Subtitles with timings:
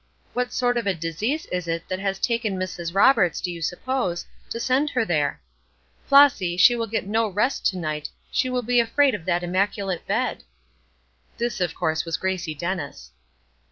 [0.33, 2.95] What sort of a disease is it that has taken Mrs.
[2.95, 5.39] Roberts, do you suppose, to send her there?
[6.07, 10.07] Flossy, she will get no rest to night; she will be afraid of that immaculate
[10.07, 10.41] bed."'
[11.37, 13.11] This, of course, was Gracie Dennis.